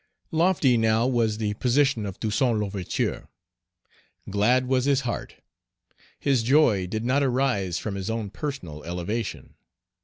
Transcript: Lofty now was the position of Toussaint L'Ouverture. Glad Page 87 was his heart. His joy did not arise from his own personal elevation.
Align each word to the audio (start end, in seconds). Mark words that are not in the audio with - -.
Lofty 0.31 0.77
now 0.77 1.05
was 1.05 1.37
the 1.37 1.53
position 1.53 2.07
of 2.07 2.19
Toussaint 2.19 2.57
L'Ouverture. 2.57 3.27
Glad 4.31 4.63
Page 4.63 4.63
87 4.63 4.67
was 4.67 4.85
his 4.85 5.01
heart. 5.01 5.35
His 6.19 6.41
joy 6.41 6.87
did 6.87 7.05
not 7.05 7.21
arise 7.21 7.77
from 7.77 7.93
his 7.93 8.09
own 8.09 8.31
personal 8.31 8.83
elevation. 8.83 9.53